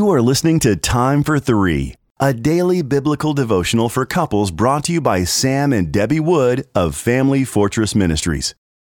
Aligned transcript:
You 0.00 0.08
are 0.12 0.22
listening 0.22 0.60
to 0.60 0.76
Time 0.76 1.22
for 1.22 1.38
Three, 1.38 1.94
a 2.18 2.32
daily 2.32 2.80
biblical 2.80 3.34
devotional 3.34 3.90
for 3.90 4.06
couples 4.06 4.50
brought 4.50 4.84
to 4.84 4.94
you 4.94 5.00
by 5.02 5.24
Sam 5.24 5.74
and 5.74 5.92
Debbie 5.92 6.20
Wood 6.20 6.66
of 6.74 6.96
Family 6.96 7.44
Fortress 7.44 7.94
Ministries. 7.94 8.54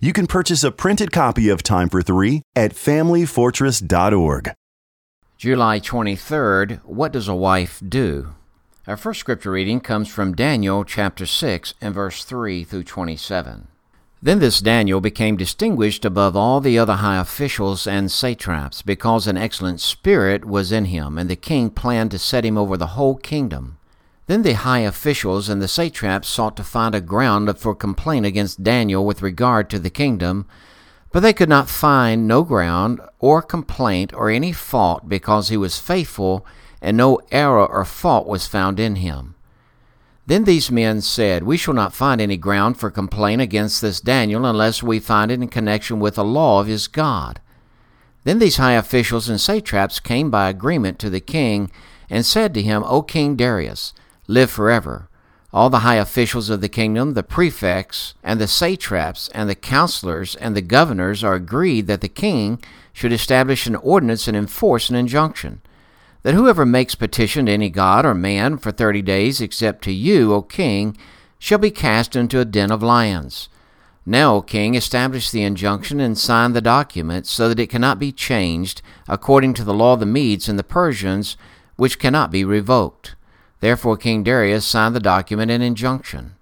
You 0.00 0.14
can 0.14 0.26
purchase 0.26 0.64
a 0.64 0.72
printed 0.72 1.12
copy 1.12 1.50
of 1.50 1.62
Time 1.62 1.90
for 1.90 2.00
Three 2.00 2.40
at 2.56 2.72
FamilyFortress.org. 2.72 4.52
July 5.36 5.80
23rd, 5.80 6.80
What 6.84 7.12
Does 7.12 7.28
a 7.28 7.34
Wife 7.34 7.82
Do? 7.86 8.34
Our 8.86 8.96
first 8.96 9.20
scripture 9.20 9.50
reading 9.50 9.80
comes 9.80 10.08
from 10.08 10.34
Daniel 10.34 10.82
chapter 10.82 11.26
6 11.26 11.74
and 11.78 11.94
verse 11.94 12.24
3 12.24 12.64
through 12.64 12.84
27. 12.84 13.68
Then 14.22 14.38
this 14.38 14.60
Daniel 14.60 15.00
became 15.00 15.36
distinguished 15.36 16.04
above 16.04 16.34
all 16.34 16.60
the 16.60 16.78
other 16.78 16.94
high 16.94 17.18
officials 17.18 17.86
and 17.86 18.10
satraps, 18.10 18.80
because 18.80 19.26
an 19.26 19.36
excellent 19.36 19.80
spirit 19.80 20.44
was 20.44 20.72
in 20.72 20.86
him, 20.86 21.18
and 21.18 21.28
the 21.28 21.36
king 21.36 21.68
planned 21.70 22.10
to 22.12 22.18
set 22.18 22.44
him 22.44 22.56
over 22.56 22.76
the 22.76 22.94
whole 22.98 23.16
kingdom. 23.16 23.76
Then 24.26 24.42
the 24.42 24.54
high 24.54 24.80
officials 24.80 25.48
and 25.48 25.62
the 25.62 25.68
satraps 25.68 26.28
sought 26.28 26.56
to 26.56 26.64
find 26.64 26.94
a 26.94 27.00
ground 27.00 27.56
for 27.58 27.74
complaint 27.74 28.26
against 28.26 28.64
Daniel 28.64 29.04
with 29.04 29.22
regard 29.22 29.70
to 29.70 29.78
the 29.78 29.90
kingdom, 29.90 30.46
but 31.12 31.20
they 31.20 31.32
could 31.32 31.48
not 31.48 31.68
find 31.68 32.26
no 32.26 32.42
ground 32.42 33.00
or 33.20 33.42
complaint 33.42 34.12
or 34.12 34.30
any 34.30 34.50
fault, 34.50 35.08
because 35.08 35.50
he 35.50 35.56
was 35.56 35.78
faithful, 35.78 36.44
and 36.80 36.96
no 36.96 37.20
error 37.30 37.66
or 37.66 37.84
fault 37.84 38.26
was 38.26 38.46
found 38.46 38.80
in 38.80 38.96
him. 38.96 39.34
Then 40.26 40.42
these 40.42 40.72
men 40.72 41.00
said, 41.02 41.44
We 41.44 41.56
shall 41.56 41.74
not 41.74 41.94
find 41.94 42.20
any 42.20 42.36
ground 42.36 42.78
for 42.78 42.90
complaint 42.90 43.40
against 43.40 43.80
this 43.80 44.00
Daniel 44.00 44.44
unless 44.44 44.82
we 44.82 44.98
find 44.98 45.30
it 45.30 45.40
in 45.40 45.48
connection 45.48 46.00
with 46.00 46.16
the 46.16 46.24
law 46.24 46.60
of 46.60 46.66
his 46.66 46.88
God. 46.88 47.40
Then 48.24 48.40
these 48.40 48.56
high 48.56 48.72
officials 48.72 49.28
and 49.28 49.40
satraps 49.40 50.00
came 50.00 50.30
by 50.30 50.48
agreement 50.48 50.98
to 50.98 51.10
the 51.10 51.20
king 51.20 51.70
and 52.10 52.26
said 52.26 52.54
to 52.54 52.62
him, 52.62 52.82
O 52.84 53.02
King 53.02 53.36
Darius, 53.36 53.92
live 54.26 54.50
forever. 54.50 55.08
All 55.52 55.70
the 55.70 55.80
high 55.80 55.94
officials 55.94 56.50
of 56.50 56.60
the 56.60 56.68
kingdom, 56.68 57.14
the 57.14 57.22
prefects, 57.22 58.14
and 58.24 58.40
the 58.40 58.48
satraps, 58.48 59.28
and 59.28 59.48
the 59.48 59.54
counselors, 59.54 60.34
and 60.34 60.56
the 60.56 60.60
governors 60.60 61.22
are 61.22 61.34
agreed 61.34 61.86
that 61.86 62.00
the 62.00 62.08
king 62.08 62.60
should 62.92 63.12
establish 63.12 63.66
an 63.66 63.76
ordinance 63.76 64.26
and 64.26 64.36
enforce 64.36 64.90
an 64.90 64.96
injunction 64.96 65.62
that 66.26 66.34
whoever 66.34 66.66
makes 66.66 66.96
petition 66.96 67.46
to 67.46 67.52
any 67.52 67.70
god 67.70 68.04
or 68.04 68.12
man 68.12 68.58
for 68.58 68.72
thirty 68.72 69.00
days, 69.00 69.40
except 69.40 69.84
to 69.84 69.92
you, 69.92 70.34
O 70.34 70.42
king, 70.42 70.96
shall 71.38 71.56
be 71.56 71.70
cast 71.70 72.16
into 72.16 72.40
a 72.40 72.44
den 72.44 72.72
of 72.72 72.82
lions. 72.82 73.48
Now, 74.04 74.34
O 74.34 74.42
king, 74.42 74.74
establish 74.74 75.30
the 75.30 75.44
injunction 75.44 76.00
and 76.00 76.18
sign 76.18 76.52
the 76.52 76.60
document, 76.60 77.28
so 77.28 77.48
that 77.48 77.60
it 77.60 77.70
cannot 77.70 78.00
be 78.00 78.10
changed, 78.10 78.82
according 79.08 79.54
to 79.54 79.62
the 79.62 79.72
law 79.72 79.92
of 79.92 80.00
the 80.00 80.06
Medes 80.06 80.48
and 80.48 80.58
the 80.58 80.64
Persians, 80.64 81.36
which 81.76 82.00
cannot 82.00 82.32
be 82.32 82.44
revoked. 82.44 83.14
Therefore 83.60 83.96
King 83.96 84.24
Darius 84.24 84.66
signed 84.66 84.96
the 84.96 85.00
document 85.00 85.52
and 85.52 85.62
injunction. 85.62 86.34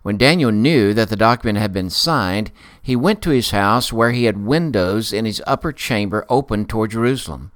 When 0.00 0.16
Daniel 0.16 0.50
knew 0.50 0.94
that 0.94 1.10
the 1.10 1.14
document 1.14 1.58
had 1.58 1.74
been 1.74 1.90
signed, 1.90 2.52
he 2.80 2.96
went 2.96 3.20
to 3.20 3.36
his 3.36 3.50
house, 3.50 3.92
where 3.92 4.12
he 4.12 4.24
had 4.24 4.46
windows 4.46 5.12
in 5.12 5.26
his 5.26 5.42
upper 5.46 5.72
chamber 5.72 6.24
open 6.30 6.64
toward 6.64 6.92
Jerusalem. 6.92 7.52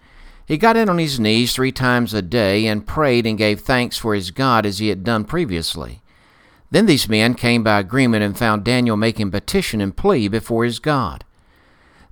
He 0.50 0.58
got 0.58 0.76
in 0.76 0.88
on 0.88 0.98
his 0.98 1.20
knees 1.20 1.52
three 1.52 1.70
times 1.70 2.12
a 2.12 2.20
day 2.20 2.66
and 2.66 2.84
prayed 2.84 3.24
and 3.24 3.38
gave 3.38 3.60
thanks 3.60 3.96
for 3.96 4.16
his 4.16 4.32
God 4.32 4.66
as 4.66 4.80
he 4.80 4.88
had 4.88 5.04
done 5.04 5.24
previously. 5.24 6.02
Then 6.72 6.86
these 6.86 7.08
men 7.08 7.34
came 7.34 7.62
by 7.62 7.78
agreement 7.78 8.24
and 8.24 8.36
found 8.36 8.64
Daniel 8.64 8.96
making 8.96 9.30
petition 9.30 9.80
and 9.80 9.96
plea 9.96 10.26
before 10.26 10.64
his 10.64 10.80
God. 10.80 11.24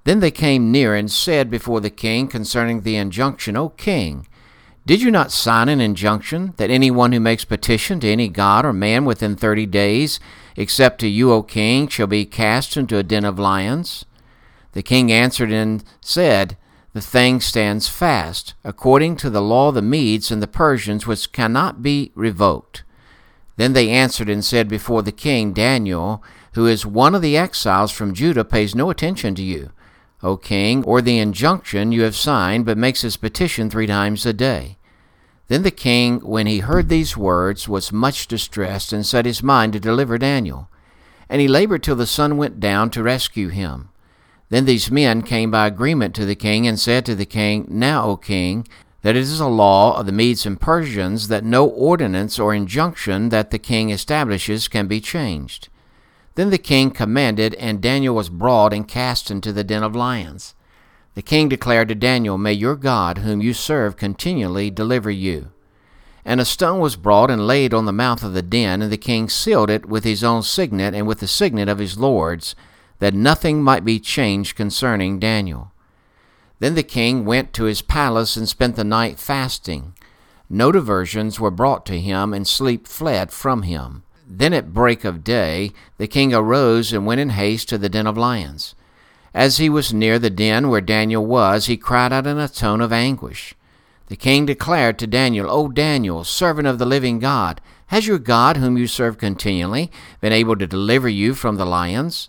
Then 0.05 0.21
they 0.21 0.31
came 0.31 0.71
near 0.71 0.95
and 0.95 1.11
said 1.11 1.51
before 1.51 1.81
the 1.81 1.91
king 1.91 2.29
concerning 2.29 2.83
the 2.83 2.95
injunction, 2.95 3.57
O 3.57 3.71
king, 3.71 4.29
did 4.87 5.03
you 5.03 5.11
not 5.11 5.33
sign 5.33 5.69
an 5.69 5.81
injunction 5.81 6.55
that 6.59 6.71
anyone 6.71 7.11
who 7.11 7.19
makes 7.19 7.45
petition 7.45 7.99
to 7.99 8.09
any 8.09 8.29
god 8.29 8.65
or 8.65 8.73
man 8.73 9.05
within 9.05 9.35
thirty 9.35 9.67
days, 9.67 10.21
except 10.55 11.01
to 11.01 11.09
you, 11.09 11.33
O 11.33 11.43
king, 11.43 11.89
shall 11.89 12.07
be 12.07 12.25
cast 12.25 12.77
into 12.77 12.99
a 12.99 13.03
den 13.03 13.25
of 13.25 13.37
lions? 13.37 14.05
The 14.75 14.83
king 14.85 15.11
answered 15.11 15.51
and 15.51 15.83
said, 16.01 16.57
the 16.99 17.03
thing 17.03 17.41
stands 17.41 17.87
fast, 17.87 18.55
according 18.65 19.15
to 19.15 19.31
the 19.31 19.41
law 19.41 19.69
of 19.69 19.77
the 19.77 19.83
Medes 19.83 20.33
and 20.33 20.43
the 20.43 20.49
Persians, 20.49 21.07
which 21.07 21.31
cannot 21.31 21.81
be 21.81 22.11
revoked. 22.17 22.83
Then 23.57 23.73
they 23.73 23.89
answered 23.89 24.29
and 24.29 24.45
said 24.45 24.69
before 24.69 25.03
the 25.05 25.13
king, 25.13 25.53
Daniel, 25.53 26.25
who 26.55 26.67
is 26.67 26.85
one 26.85 27.15
of 27.15 27.23
the 27.23 27.37
exiles 27.37 27.93
from 27.93 28.15
Judah, 28.15 28.45
pays 28.45 28.75
no 28.75 28.91
attention 28.91 29.37
to 29.37 29.43
you, 29.45 29.71
O 30.25 30.37
king, 30.37 30.83
or 30.83 31.01
the 31.01 31.21
injunction 31.21 31.93
you 31.93 32.03
have 32.03 32.17
signed, 32.17 32.67
but 32.67 32.77
makes 32.77 33.03
his 33.03 33.17
petition 33.17 33.71
three 33.71 33.87
times 33.87 34.27
a 34.27 34.33
day. 34.33 34.77
Then 35.47 35.63
the 35.63 35.71
king, 35.71 36.19
when 36.19 36.49
he 36.49 36.59
heard 36.59 36.89
these 36.89 37.17
words, 37.17 37.69
was 37.69 37.93
much 37.93 38.27
distressed, 38.27 38.93
and 38.93 39.07
set 39.07 39.25
his 39.25 39.41
mind 39.41 39.73
to 39.75 39.79
deliver 39.79 40.19
Daniel. 40.19 40.69
And 41.29 41.41
he 41.41 41.47
labored 41.47 41.85
till 41.85 41.95
the 41.95 42.07
sun 42.07 42.39
went 42.39 42.59
down 42.59 42.91
to 42.91 43.05
rescue 43.05 43.51
him. 43.51 43.91
Then 44.51 44.65
these 44.65 44.91
men 44.91 45.23
came 45.23 45.51
by 45.51 45.67
agreement 45.67 46.15
to 46.15 46.25
the 46.25 46.35
king 46.35 46.67
and 46.67 46.81
said 46.81 47.05
to 47.07 47.15
the 47.15 47.27
king, 47.27 47.67
Now, 47.69 48.05
O 48.05 48.17
king, 48.17 48.67
that 49.03 49.15
it 49.15 49.21
is 49.21 49.41
a 49.41 49.47
law 49.47 49.99
of 49.99 50.07
the 50.07 50.13
Medes 50.13 50.47
and 50.47 50.61
Persians 50.61 51.29
that 51.29 51.45
no 51.45 51.67
ordinance 51.67 52.39
or 52.39 52.55
injunction 52.55 53.29
that 53.29 53.51
the 53.51 53.59
king 53.59 53.91
establishes 53.91 54.67
can 54.69 54.87
be 54.87 55.01
changed. 55.01 55.69
Then 56.35 56.51
the 56.51 56.59
king 56.59 56.91
commanded, 56.91 57.55
and 57.55 57.81
Daniel 57.81 58.15
was 58.15 58.29
brought 58.31 58.73
and 58.73 58.89
cast 58.89 59.31
into 59.31 59.53
the 59.53 59.65
den 59.65 59.83
of 59.83 59.95
lions. 59.95 60.55
The 61.15 61.23
king 61.23 61.49
declared 61.49 61.89
to 61.89 61.95
Daniel, 61.95 62.39
May 62.39 62.53
your 62.53 62.77
God, 62.77 63.19
whom 63.19 63.41
you 63.43 63.53
serve 63.53 63.97
continually, 63.97 64.71
deliver 64.71 65.11
you. 65.11 65.51
And 66.25 66.41
a 66.41 66.45
stone 66.45 66.81
was 66.81 66.97
brought 66.97 67.31
and 67.31 67.47
laid 67.47 67.75
on 67.75 67.87
the 67.87 67.93
mouth 67.93 68.23
of 68.23 68.35
the 68.35 68.43
den, 68.43 68.83
and 68.83 68.93
the 68.93 68.99
king 68.99 69.29
sealed 69.29 69.69
it 69.69 69.87
with 69.87 70.05
his 70.05 70.23
own 70.23 70.43
signet 70.43 70.95
and 70.95 71.07
with 71.07 71.21
the 71.21 71.27
signet 71.27 71.69
of 71.69 71.79
his 71.79 71.99
lords 71.99 72.55
that 72.99 73.15
nothing 73.15 73.63
might 73.63 73.85
be 73.85 74.01
changed 74.01 74.57
concerning 74.57 75.19
Daniel. 75.19 75.73
Then 76.59 76.75
the 76.75 76.83
king 76.83 77.25
went 77.25 77.53
to 77.53 77.65
his 77.65 77.83
palace 77.83 78.37
and 78.37 78.49
spent 78.49 78.77
the 78.77 78.85
night 78.85 79.19
fasting. 79.19 79.95
No 80.51 80.73
diversions 80.73 81.39
were 81.39 81.51
brought 81.51 81.87
to 81.87 82.01
him, 82.01 82.33
and 82.35 82.47
sleep 82.47 82.87
fled 82.87 83.31
from 83.31 83.63
him. 83.63 84.03
Then 84.27 84.53
at 84.53 84.75
break 84.75 85.05
of 85.05 85.25
day 85.25 85.73
the 85.97 86.07
king 86.07 86.35
arose 86.35 86.93
and 86.93 87.07
went 87.07 87.21
in 87.21 87.31
haste 87.31 87.69
to 87.71 87.79
the 87.79 87.89
den 87.89 88.07
of 88.07 88.19
lions. 88.19 88.75
As 89.33 89.59
he 89.59 89.69
was 89.69 89.93
near 89.93 90.19
the 90.19 90.31
den 90.31 90.69
where 90.69 90.81
Daniel 90.81 91.25
was, 91.25 91.67
he 91.67 91.77
cried 91.77 92.13
out 92.13 92.27
in 92.27 92.39
a 92.39 92.49
tone 92.49 92.81
of 92.81 92.93
anguish. 92.93 93.55
The 94.09 94.17
king 94.17 94.47
declared 94.47 94.99
to 94.99 95.07
Daniel, 95.07 95.51
O 95.51 95.69
Daniel, 95.69 96.25
servant 96.25 96.67
of 96.67 96.79
the 96.79 96.87
living 96.87 97.19
God, 97.19 97.61
has 97.89 98.07
your 98.07 98.19
God, 98.19 98.57
whom 98.57 98.77
you 98.77 98.87
serve 98.87 99.17
continually, 99.17 99.91
been 100.21 100.33
able 100.33 100.57
to 100.57 100.67
deliver 100.67 101.09
you 101.09 101.35
from 101.35 101.57
the 101.57 101.67
lions? 101.67 102.29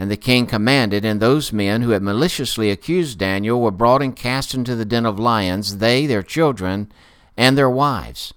And 0.00 0.10
the 0.10 0.16
king 0.16 0.46
commanded, 0.46 1.04
and 1.04 1.20
those 1.20 1.52
men 1.52 1.82
who 1.82 1.90
had 1.90 2.02
maliciously 2.02 2.70
accused 2.70 3.18
Daniel 3.18 3.60
were 3.60 3.70
brought 3.70 4.00
and 4.00 4.16
cast 4.16 4.54
into 4.54 4.74
the 4.74 4.86
den 4.86 5.04
of 5.04 5.18
lions, 5.18 5.76
they, 5.76 6.06
their 6.06 6.22
children, 6.22 6.90
and 7.36 7.56
their 7.56 7.68
wives. 7.68 8.32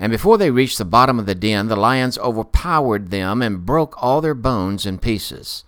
And 0.00 0.10
before 0.10 0.38
they 0.38 0.50
reached 0.50 0.76
the 0.76 0.84
bottom 0.84 1.20
of 1.20 1.26
the 1.26 1.36
den, 1.36 1.68
the 1.68 1.76
lions 1.76 2.18
overpowered 2.18 3.12
them 3.12 3.42
and 3.42 3.64
broke 3.64 3.94
all 4.02 4.20
their 4.20 4.34
bones 4.34 4.84
in 4.86 4.98
pieces. 4.98 5.62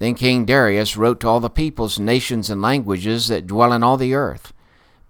Then 0.00 0.14
King 0.14 0.44
Darius 0.44 0.98
wrote 0.98 1.18
to 1.20 1.28
all 1.28 1.40
the 1.40 1.48
peoples, 1.48 1.98
nations, 1.98 2.50
and 2.50 2.60
languages 2.60 3.28
that 3.28 3.46
dwell 3.46 3.72
in 3.72 3.82
all 3.82 3.96
the 3.96 4.12
earth 4.12 4.52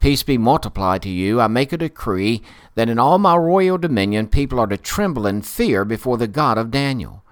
Peace 0.04 0.22
be 0.22 0.36
multiplied 0.36 1.00
to 1.00 1.08
you. 1.08 1.40
I 1.40 1.46
make 1.46 1.72
a 1.72 1.78
decree 1.78 2.42
that 2.74 2.90
in 2.90 2.98
all 2.98 3.18
my 3.18 3.34
royal 3.36 3.78
dominion 3.78 4.28
people 4.28 4.60
are 4.60 4.66
to 4.66 4.76
tremble 4.76 5.26
and 5.26 5.44
fear 5.44 5.82
before 5.82 6.18
the 6.18 6.28
God 6.28 6.58
of 6.58 6.70
Daniel. 6.70 7.24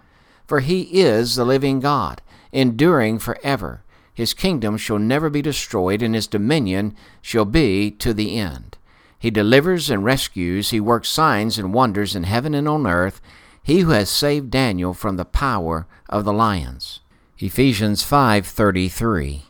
For 0.46 0.60
he 0.60 1.02
is 1.02 1.36
the 1.36 1.44
living 1.44 1.80
God 1.80 2.22
enduring 2.52 3.18
forever. 3.18 3.82
His 4.14 4.34
kingdom 4.34 4.76
shall 4.76 4.98
never 4.98 5.30
be 5.30 5.42
destroyed, 5.42 6.02
and 6.02 6.14
his 6.14 6.26
dominion 6.26 6.94
shall 7.20 7.46
be 7.46 7.90
to 7.92 8.12
the 8.12 8.38
end. 8.38 8.76
He 9.18 9.30
delivers 9.30 9.88
and 9.88 10.04
rescues, 10.04 10.70
he 10.70 10.80
works 10.80 11.08
signs 11.08 11.58
and 11.58 11.72
wonders 11.72 12.14
in 12.14 12.24
heaven 12.24 12.54
and 12.54 12.68
on 12.68 12.86
earth, 12.86 13.20
he 13.62 13.80
who 13.80 13.90
has 13.90 14.10
saved 14.10 14.50
Daniel 14.50 14.92
from 14.92 15.16
the 15.16 15.24
power 15.24 15.86
of 16.08 16.24
the 16.24 16.32
lions. 16.32 17.00
Ephesians 17.38 18.02
5:33 18.04 19.42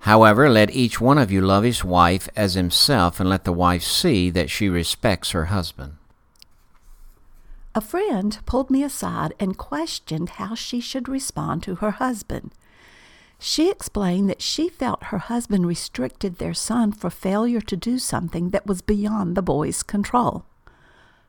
However, 0.00 0.50
let 0.50 0.74
each 0.74 1.00
one 1.00 1.16
of 1.16 1.32
you 1.32 1.40
love 1.40 1.64
his 1.64 1.82
wife 1.82 2.28
as 2.36 2.54
himself, 2.54 3.18
and 3.18 3.28
let 3.28 3.44
the 3.44 3.52
wife 3.52 3.82
see 3.82 4.28
that 4.30 4.50
she 4.50 4.68
respects 4.68 5.30
her 5.30 5.46
husband. 5.46 5.94
A 7.76 7.80
friend 7.80 8.38
pulled 8.46 8.70
me 8.70 8.84
aside 8.84 9.34
and 9.40 9.58
questioned 9.58 10.30
how 10.30 10.54
she 10.54 10.80
should 10.80 11.08
respond 11.08 11.64
to 11.64 11.76
her 11.76 11.92
husband. 11.92 12.52
She 13.40 13.68
explained 13.68 14.30
that 14.30 14.40
she 14.40 14.68
felt 14.68 15.04
her 15.04 15.18
husband 15.18 15.66
restricted 15.66 16.38
their 16.38 16.54
son 16.54 16.92
for 16.92 17.10
failure 17.10 17.60
to 17.62 17.76
do 17.76 17.98
something 17.98 18.50
that 18.50 18.66
was 18.66 18.80
beyond 18.80 19.34
the 19.36 19.42
boy's 19.42 19.82
control. 19.82 20.44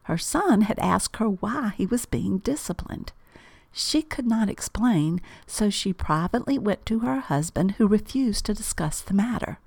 Her 0.03 0.19
son 0.19 0.62
had 0.62 0.77
asked 0.77 1.15
her 1.15 1.30
why 1.30 1.74
he 1.75 1.88
was 1.88 2.06
being 2.06 2.38
disciplined. 2.38 3.12
She 3.71 4.03
could 4.03 4.27
not 4.27 4.48
explain, 4.48 5.19
so 5.48 5.71
she 5.71 5.94
privately 5.94 6.59
went 6.59 6.86
to 6.86 7.00
her 7.00 7.19
husband, 7.19 7.71
who 7.71 7.88
refused 7.88 8.45
to 8.45 8.53
discuss 8.53 9.01
the 9.01 9.15
matter. 9.15 9.59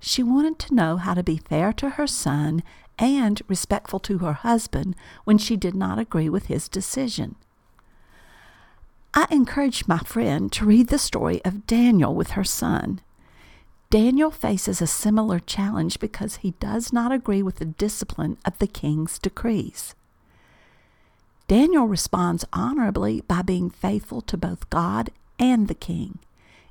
She 0.00 0.22
wanted 0.22 0.58
to 0.60 0.74
know 0.74 0.96
how 0.96 1.12
to 1.12 1.22
be 1.22 1.36
fair 1.36 1.74
to 1.74 1.90
her 1.90 2.06
son 2.06 2.62
and 3.00 3.40
respectful 3.48 3.98
to 3.98 4.18
her 4.18 4.34
husband 4.34 4.94
when 5.24 5.38
she 5.38 5.56
did 5.56 5.74
not 5.74 5.98
agree 5.98 6.28
with 6.28 6.46
his 6.46 6.68
decision. 6.68 7.34
I 9.14 9.26
encouraged 9.30 9.88
my 9.88 9.98
friend 9.98 10.52
to 10.52 10.66
read 10.66 10.88
the 10.88 10.98
story 10.98 11.44
of 11.44 11.66
Daniel 11.66 12.14
with 12.14 12.32
her 12.32 12.44
son. 12.44 13.00
Daniel 13.88 14.30
faces 14.30 14.80
a 14.80 14.86
similar 14.86 15.40
challenge 15.40 15.98
because 15.98 16.36
he 16.36 16.52
does 16.60 16.92
not 16.92 17.10
agree 17.10 17.42
with 17.42 17.56
the 17.56 17.64
discipline 17.64 18.38
of 18.44 18.56
the 18.58 18.68
king's 18.68 19.18
decrees. 19.18 19.96
Daniel 21.48 21.86
responds 21.86 22.44
honorably 22.52 23.22
by 23.22 23.42
being 23.42 23.68
faithful 23.70 24.20
to 24.20 24.36
both 24.36 24.70
God 24.70 25.10
and 25.40 25.66
the 25.66 25.74
king. 25.74 26.20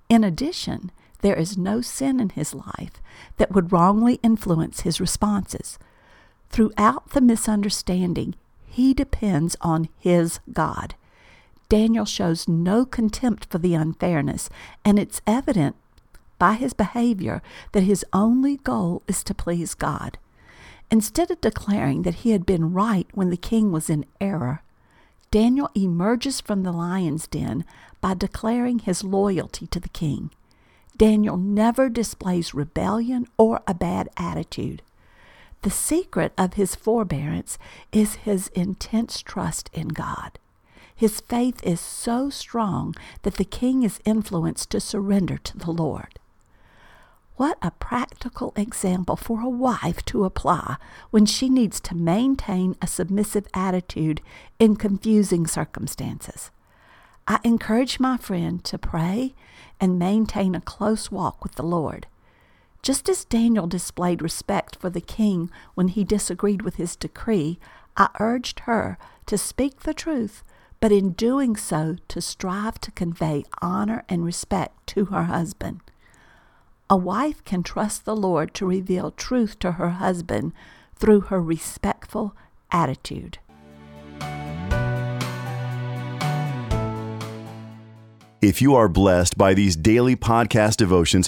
In 0.07 0.23
addition, 0.23 0.91
there 1.21 1.35
is 1.35 1.57
no 1.57 1.81
sin 1.81 2.21
in 2.21 2.29
his 2.29 2.53
life 2.53 3.01
that 3.35 3.51
would 3.51 3.73
wrongly 3.73 4.19
influence 4.23 4.81
his 4.81 5.01
responses. 5.01 5.77
Throughout 6.49 7.11
the 7.11 7.21
misunderstanding, 7.21 8.35
he 8.65 8.93
depends 8.93 9.55
on 9.61 9.89
his 9.97 10.39
God. 10.51 10.95
Daniel 11.69 12.05
shows 12.05 12.47
no 12.47 12.85
contempt 12.85 13.45
for 13.45 13.59
the 13.59 13.75
unfairness, 13.75 14.49
and 14.83 14.97
it's 14.97 15.21
evident 15.27 15.75
by 16.39 16.53
his 16.53 16.73
behavior 16.73 17.41
that 17.73 17.83
his 17.83 18.03
only 18.11 18.57
goal 18.57 19.03
is 19.07 19.23
to 19.23 19.35
please 19.35 19.75
God. 19.75 20.17
Instead 20.89 21.29
of 21.29 21.41
declaring 21.41 22.01
that 22.01 22.15
he 22.15 22.31
had 22.31 22.45
been 22.45 22.73
right 22.73 23.07
when 23.13 23.29
the 23.29 23.37
king 23.37 23.71
was 23.71 23.89
in 23.89 24.05
error, 24.19 24.63
Daniel 25.29 25.69
emerges 25.75 26.41
from 26.41 26.63
the 26.63 26.71
lion's 26.71 27.27
den 27.27 27.63
by 28.01 28.15
declaring 28.15 28.79
his 28.79 29.03
loyalty 29.03 29.67
to 29.67 29.79
the 29.79 29.89
king. 29.89 30.31
Daniel 30.97 31.37
never 31.37 31.87
displays 31.89 32.55
rebellion 32.55 33.27
or 33.37 33.61
a 33.67 33.75
bad 33.75 34.09
attitude. 34.17 34.81
The 35.61 35.69
secret 35.69 36.33
of 36.37 36.53
his 36.53 36.75
forbearance 36.75 37.57
is 37.91 38.15
his 38.15 38.47
intense 38.49 39.21
trust 39.21 39.69
in 39.73 39.89
God. 39.89 40.39
His 40.95 41.21
faith 41.21 41.61
is 41.63 41.79
so 41.79 42.29
strong 42.29 42.95
that 43.23 43.35
the 43.35 43.45
king 43.45 43.83
is 43.83 43.99
influenced 44.05 44.69
to 44.71 44.79
surrender 44.79 45.37
to 45.37 45.57
the 45.57 45.71
Lord. 45.71 46.19
What 47.35 47.57
a 47.61 47.71
practical 47.71 48.51
example 48.57 49.15
for 49.15 49.39
a 49.39 49.49
wife 49.49 50.03
to 50.05 50.25
apply 50.25 50.75
when 51.09 51.25
she 51.25 51.47
needs 51.47 51.79
to 51.81 51.95
maintain 51.95 52.75
a 52.81 52.87
submissive 52.87 53.47
attitude 53.53 54.21
in 54.59 54.75
confusing 54.75 55.47
circumstances. 55.47 56.51
I 57.27 57.39
encourage 57.45 57.99
my 57.99 58.17
friend 58.17 58.61
to 58.65 58.77
pray 58.77 59.35
and 59.79 59.97
maintain 59.97 60.53
a 60.53 60.59
close 60.59 61.11
walk 61.11 61.43
with 61.43 61.55
the 61.55 61.63
Lord. 61.63 62.07
Just 62.81 63.09
as 63.09 63.25
Daniel 63.25 63.67
displayed 63.67 64.21
respect 64.21 64.75
for 64.77 64.89
the 64.89 65.01
king 65.01 65.49
when 65.75 65.89
he 65.89 66.03
disagreed 66.03 66.61
with 66.61 66.75
his 66.75 66.95
decree, 66.95 67.59
I 67.97 68.09
urged 68.19 68.61
her 68.61 68.97
to 69.25 69.37
speak 69.37 69.81
the 69.81 69.93
truth 69.93 70.43
but 70.79 70.91
in 70.91 71.11
doing 71.11 71.55
so 71.55 71.97
to 72.07 72.21
strive 72.21 72.79
to 72.81 72.91
convey 72.91 73.43
honor 73.61 74.03
and 74.07 74.23
respect 74.23 74.87
to 74.87 75.05
her 75.05 75.23
husband. 75.23 75.81
A 76.89 76.97
wife 76.97 77.43
can 77.43 77.63
trust 77.63 78.05
the 78.05 78.15
Lord 78.15 78.53
to 78.55 78.65
reveal 78.65 79.11
truth 79.11 79.59
to 79.59 79.73
her 79.73 79.89
husband 79.89 80.53
through 80.95 81.21
her 81.21 81.41
respectful 81.41 82.35
attitude. 82.71 83.39
If 88.41 88.61
you 88.61 88.73
are 88.75 88.87
blessed 88.87 89.37
by 89.37 89.53
these 89.53 89.75
daily 89.75 90.15
podcast 90.15 90.77
devotions, 90.77 91.27